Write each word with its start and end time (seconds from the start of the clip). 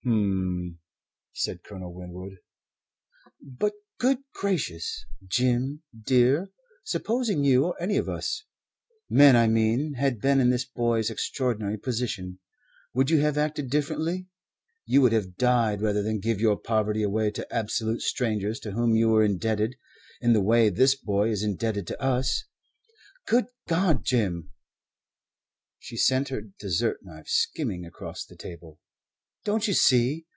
"H'm!" 0.03 0.79
said 1.31 1.61
Colonel 1.61 1.93
Winwood. 1.93 2.39
"But, 3.39 3.73
good 3.99 4.17
gracious, 4.33 5.05
Jim, 5.27 5.83
dear, 5.95 6.49
supposing 6.83 7.43
you 7.43 7.65
or 7.65 7.79
any 7.79 7.97
of 7.97 8.09
us 8.09 8.43
men, 9.11 9.35
I 9.35 9.45
mean 9.47 9.93
had 9.93 10.19
been 10.19 10.39
in 10.39 10.49
this 10.49 10.65
boy's 10.65 11.11
extraordinary 11.11 11.77
position 11.77 12.39
would 12.95 13.11
you 13.11 13.19
have 13.19 13.37
acted 13.37 13.69
differently? 13.69 14.25
You 14.87 15.01
would 15.03 15.11
have 15.13 15.37
died 15.37 15.83
rather 15.83 16.01
than 16.01 16.19
give 16.19 16.41
your 16.41 16.57
poverty 16.57 17.03
away 17.03 17.29
to 17.31 17.53
absolute 17.55 18.01
strangers 18.01 18.59
to 18.61 18.71
whom 18.71 18.95
you 18.95 19.09
were 19.09 19.23
indebted, 19.23 19.75
in 20.19 20.33
the 20.33 20.41
way 20.41 20.69
this 20.69 20.95
boy 20.95 21.29
is 21.29 21.43
indebted 21.43 21.85
to 21.87 22.01
us. 22.01 22.45
Good 23.27 23.45
God, 23.67 24.03
Jim" 24.03 24.49
she 25.77 25.95
sent 25.95 26.29
her 26.29 26.41
dessert 26.41 27.01
knife 27.03 27.27
skimming 27.27 27.85
across 27.85 28.25
the 28.25 28.35
table 28.35 28.79
"don't 29.43 29.67
you 29.67 29.73
see? 29.73 30.23